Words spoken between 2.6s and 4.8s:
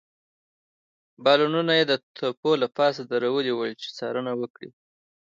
له پاسه درولي ول، چې څارنه وکړي.